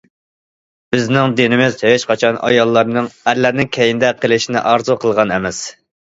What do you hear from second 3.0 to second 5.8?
ئەرلەرنىڭ كەينىدە قېلىشىنى ئارزۇ قىلغان ئەمەس.